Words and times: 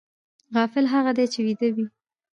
غافل 0.55 0.85
هغه 0.93 1.11
دی 1.17 1.25
چې 1.33 1.39
ویده 1.45 1.69
وي 1.75 1.85